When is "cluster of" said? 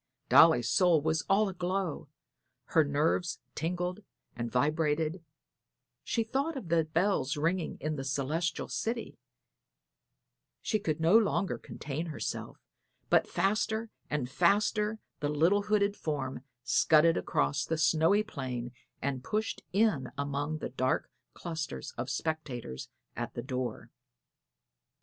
21.35-22.09